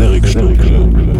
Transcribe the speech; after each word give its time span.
Frederic 0.00 0.24
Stunkel 0.24 1.19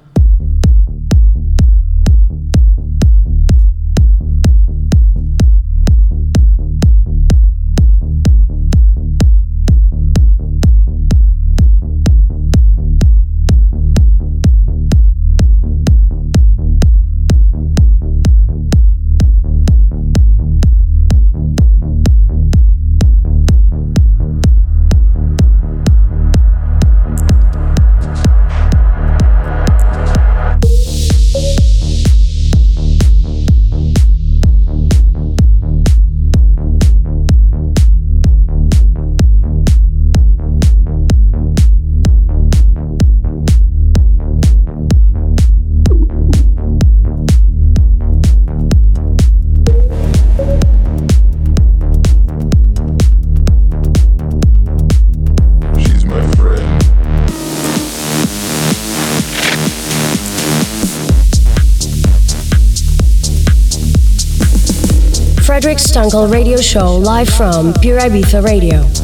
Stunkel 66.11 66.29
Radio 66.29 66.57
Show 66.59 66.97
live 66.97 67.29
from 67.29 67.71
Pure 67.79 68.01
Ibiza 68.01 68.43
Radio. 68.43 69.00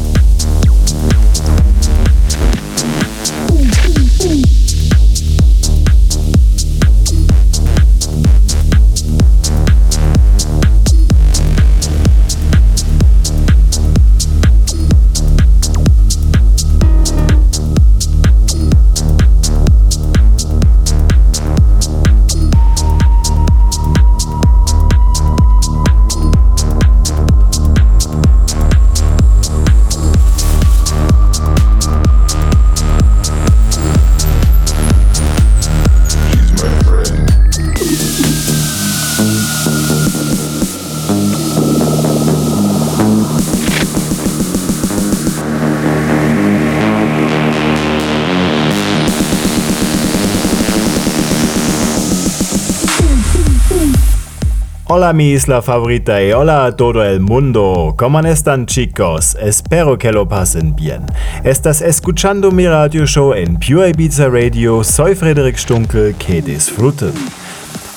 Hola 55.08 55.16
mi 55.16 55.30
isla 55.32 55.62
favorita 55.62 56.22
y 56.22 56.32
hola 56.32 56.66
a 56.66 56.76
todo 56.76 57.02
el 57.02 57.20
mundo. 57.20 57.94
¿Cómo 57.96 58.20
están 58.20 58.66
chicos? 58.66 59.38
Espero 59.40 59.96
que 59.96 60.12
lo 60.12 60.28
pasen 60.28 60.76
bien. 60.76 61.06
Estás 61.44 61.80
escuchando 61.80 62.50
mi 62.50 62.66
radio 62.66 63.06
show 63.06 63.32
en 63.32 63.58
Pure 63.58 63.88
Ibiza 63.88 64.28
Radio. 64.28 64.84
Soy 64.84 65.14
Frederic 65.14 65.56
Stunkel. 65.56 66.14
Que 66.16 66.42
disfruten. 66.42 67.14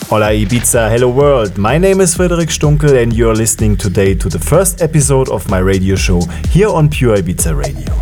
Hola 0.07 0.33
Ibiza, 0.33 0.89
hello 0.89 1.09
world. 1.09 1.57
My 1.57 1.77
name 1.77 2.01
is 2.01 2.15
Frederic 2.15 2.49
Stunkel 2.49 3.03
and 3.03 3.11
you're 3.11 3.35
listening 3.35 3.75
today 3.75 4.15
to 4.15 4.29
the 4.29 4.39
first 4.39 4.81
episode 4.81 5.29
of 5.31 5.49
my 5.49 5.59
radio 5.59 5.97
show 5.97 6.21
here 6.49 6.69
on 6.69 6.87
Pure 6.87 7.17
Ibiza 7.17 7.53
Radio. 7.53 7.93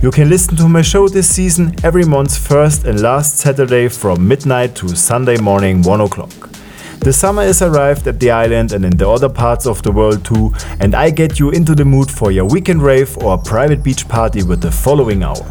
You 0.00 0.10
can 0.10 0.30
listen 0.30 0.56
to 0.56 0.70
my 0.70 0.80
show 0.80 1.06
this 1.06 1.28
season 1.28 1.74
every 1.84 2.06
month 2.06 2.34
first 2.38 2.86
and 2.86 3.02
last 3.02 3.36
Saturday 3.36 3.88
from 3.88 4.26
midnight 4.26 4.74
to 4.76 4.96
Sunday 4.96 5.36
morning 5.36 5.82
1 5.82 6.00
o'clock. 6.00 6.43
The 7.04 7.12
summer 7.12 7.42
is 7.42 7.60
arrived 7.60 8.06
at 8.06 8.18
the 8.18 8.30
island 8.30 8.72
and 8.72 8.82
in 8.82 8.96
the 8.96 9.06
other 9.06 9.28
parts 9.28 9.66
of 9.66 9.82
the 9.82 9.92
world 9.92 10.24
too, 10.24 10.54
and 10.80 10.94
I 10.94 11.10
get 11.10 11.38
you 11.38 11.50
into 11.50 11.74
the 11.74 11.84
mood 11.84 12.10
for 12.10 12.32
your 12.32 12.46
weekend 12.46 12.80
rave 12.80 13.18
or 13.18 13.36
private 13.36 13.82
beach 13.82 14.08
party 14.08 14.42
with 14.42 14.62
the 14.62 14.72
following 14.72 15.22
hour. 15.22 15.44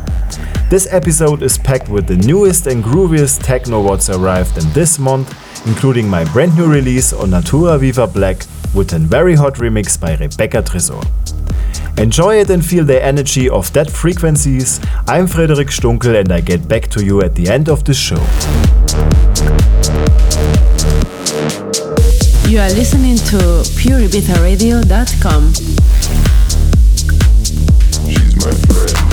This 0.72 0.92
episode 0.92 1.44
is 1.44 1.60
packed 1.60 1.90
with 1.90 2.08
the 2.08 2.18
newest 2.18 2.66
and 2.66 2.84
grooviest 2.84 3.44
techno 3.44 3.84
what's 3.84 4.10
arrived 4.10 4.58
in 4.58 4.68
this 4.74 4.98
month, 4.98 5.30
including 5.68 6.10
my 6.10 6.26
brand 6.34 6.58
new 6.58 6.66
release 6.66 7.14
on 7.14 7.30
Natura 7.30 7.78
Viva 7.78 8.08
Black 8.08 8.38
with 8.74 8.92
a 8.94 8.98
very 8.98 9.36
hot 9.36 9.54
remix 9.58 9.96
by 10.02 10.16
Rebecca 10.16 10.64
Tresor. 10.64 11.06
Enjoy 12.00 12.38
it 12.38 12.50
and 12.50 12.66
feel 12.66 12.84
the 12.84 13.00
energy 13.06 13.48
of 13.48 13.72
that 13.74 13.92
frequencies. 13.92 14.80
I'm 15.08 15.28
Frederic 15.28 15.68
Stunkel 15.68 16.20
and 16.20 16.32
I 16.32 16.42
get 16.42 16.68
back 16.68 16.88
to 16.88 17.06
you 17.06 17.22
at 17.22 17.36
the 17.36 17.48
end 17.48 17.70
of 17.70 17.84
the 17.84 17.94
show. 17.94 18.18
You 22.54 22.60
are 22.60 22.70
listening 22.70 23.16
to 23.16 23.38
pureibizaradio.com. 23.82 25.54
She's 28.06 28.36
my 28.46 28.52
friend. 28.52 29.13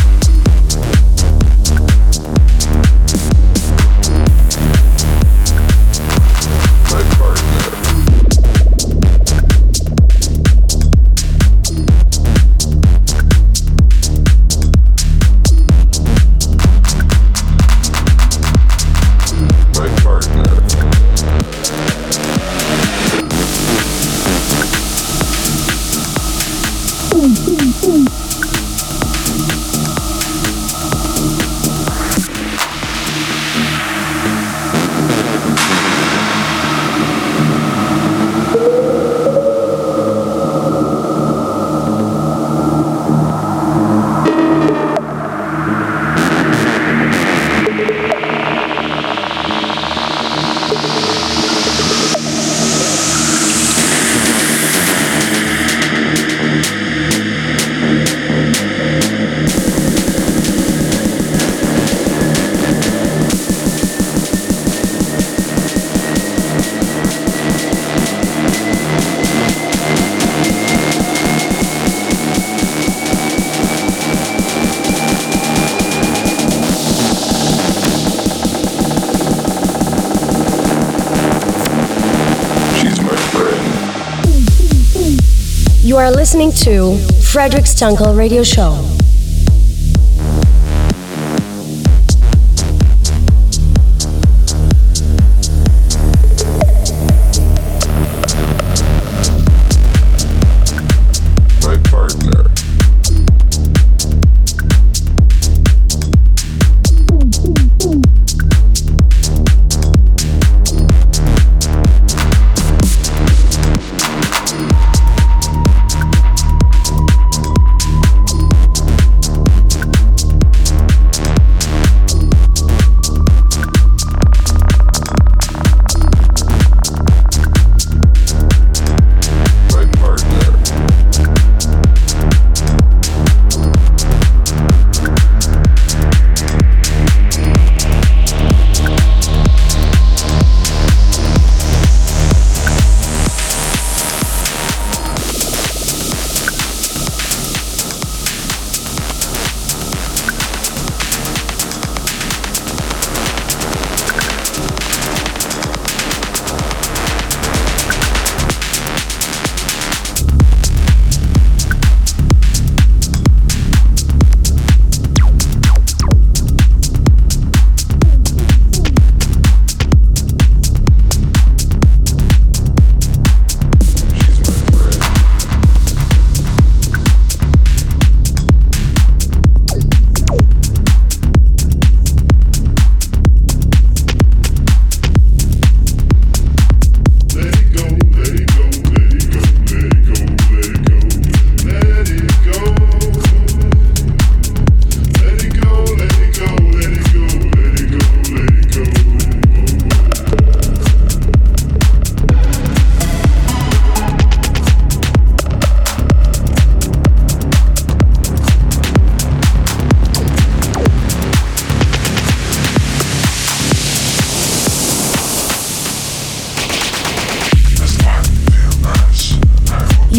listening 86.33 86.53
to 86.53 86.97
Frederic 87.25 87.65
Stunkel 87.65 88.17
Radio 88.17 88.45
Show. 88.45 88.90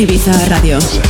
Ibiza 0.00 0.32
Radio. 0.48 1.09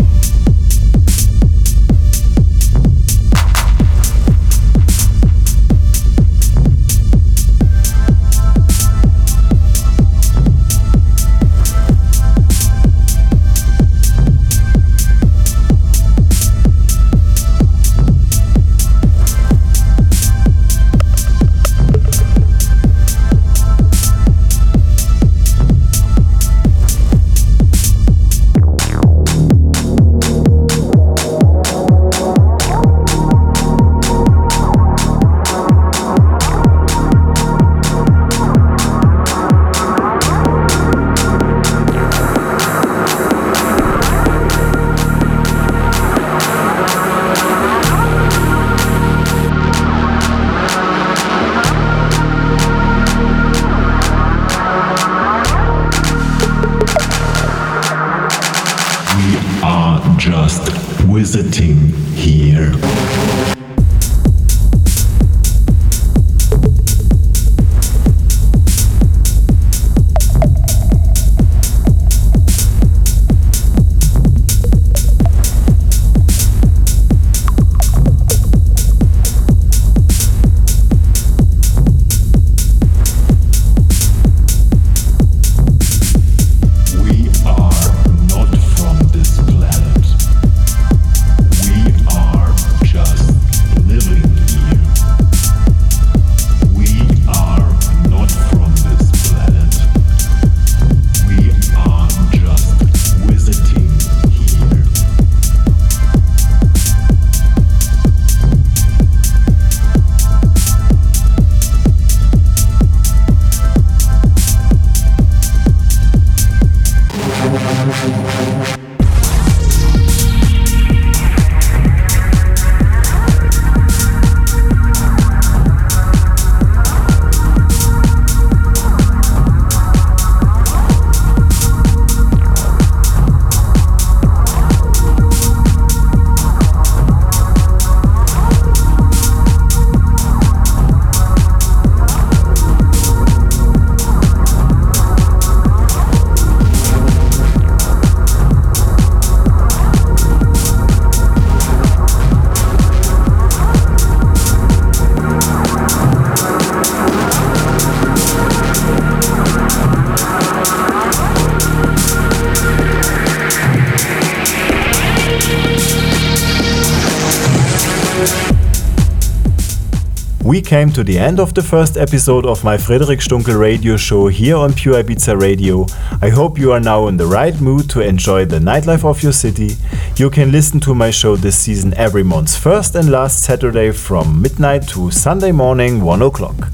came 170.71 170.89
to 170.89 171.03
the 171.03 171.19
end 171.19 171.37
of 171.37 171.53
the 171.53 171.61
first 171.61 171.97
episode 171.97 172.45
of 172.45 172.63
my 172.63 172.77
Frederic 172.77 173.19
Stunkel 173.19 173.59
radio 173.59 173.97
show 173.97 174.29
here 174.29 174.55
on 174.55 174.71
Pure 174.73 175.03
Ibiza 175.03 175.37
Radio. 175.37 175.85
I 176.21 176.29
hope 176.29 176.57
you 176.57 176.71
are 176.71 176.79
now 176.79 177.09
in 177.09 177.17
the 177.17 177.25
right 177.25 177.59
mood 177.59 177.89
to 177.89 177.99
enjoy 177.99 178.45
the 178.45 178.59
nightlife 178.59 179.03
of 179.03 179.21
your 179.21 179.33
city. 179.33 179.71
You 180.15 180.29
can 180.29 180.53
listen 180.53 180.79
to 180.79 180.95
my 180.95 181.11
show 181.11 181.35
this 181.35 181.57
season 181.57 181.93
every 181.95 182.23
month's 182.23 182.55
first 182.55 182.95
and 182.95 183.11
last 183.11 183.43
Saturday 183.43 183.91
from 183.91 184.41
midnight 184.41 184.87
to 184.93 185.11
Sunday 185.11 185.51
morning 185.51 186.03
1 186.05 186.21
o'clock. 186.21 186.69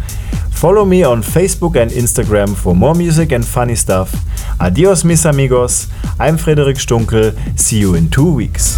Follow 0.52 0.86
me 0.86 1.02
on 1.02 1.24
Facebook 1.24 1.76
and 1.76 1.90
Instagram 1.90 2.56
for 2.56 2.76
more 2.76 2.94
music 2.94 3.32
and 3.32 3.44
funny 3.44 3.76
stuff. 3.76 4.14
Adios 4.60 5.06
mis 5.06 5.26
amigos. 5.26 5.88
I'm 6.20 6.38
Frederic 6.38 6.78
Stunkel. 6.78 7.34
See 7.58 7.80
you 7.80 7.96
in 7.96 8.10
two 8.10 8.32
weeks. 8.32 8.78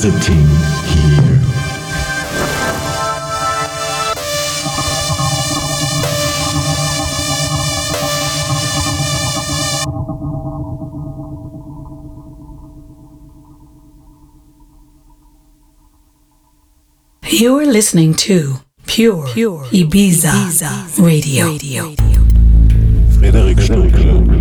Visiting 0.00 0.46
here. 0.86 1.40
You're 17.28 17.66
listening 17.66 18.14
to 18.14 18.54
Pure, 18.86 19.26
Pure 19.34 19.64
Ibiza, 19.64 20.98
Radio. 20.98 21.46
Radio. 21.50 21.94
Frederic 23.18 23.58
Stunkel 23.58 24.39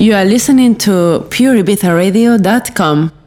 You 0.00 0.14
are 0.14 0.24
listening 0.24 0.76
to 0.76 1.26
pureibizaradio.com. 1.28 3.19